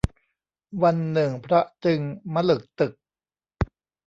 [0.83, 1.99] วันหนึ่งพระจึง
[2.33, 2.93] มะหลึกตึก